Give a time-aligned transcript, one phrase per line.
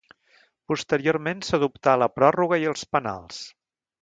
[0.71, 3.45] Posteriorment s'adoptà la pròrroga i els penals.